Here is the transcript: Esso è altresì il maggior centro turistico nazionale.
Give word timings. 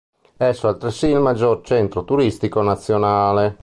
Esso 0.37 0.65
è 0.65 0.71
altresì 0.71 1.09
il 1.11 1.19
maggior 1.19 1.61
centro 1.63 2.03
turistico 2.03 2.63
nazionale. 2.63 3.57